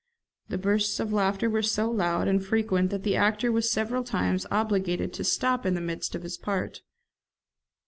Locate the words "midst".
5.79-6.15